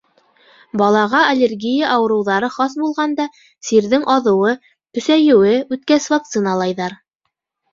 Балаға 0.81 1.19
аллергия 1.33 1.91
ауырыуҙары 1.95 2.49
хас 2.55 2.77
булғанда, 2.85 3.27
сирҙең 3.69 4.09
аҙыуы, 4.17 4.57
көсәйеүе 4.99 5.55
үткәс 5.77 6.11
вакциналайҙар. 6.17 6.99